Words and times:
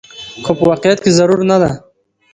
خو 0.43 0.51
په 0.57 0.63
واقعيت 0.69 0.99
کې 1.03 1.11
ضرور 1.17 1.39
نه 1.49 1.57
ده 1.61 1.71